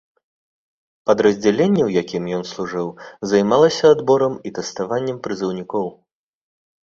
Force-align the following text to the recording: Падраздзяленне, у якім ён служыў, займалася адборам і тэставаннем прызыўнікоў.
Падраздзяленне, 1.07 1.83
у 1.89 1.91
якім 2.03 2.23
ён 2.37 2.43
служыў, 2.51 2.87
займалася 3.33 3.85
адборам 3.97 4.33
і 4.51 4.53
тэставаннем 4.57 5.17
прызыўнікоў. 5.27 5.85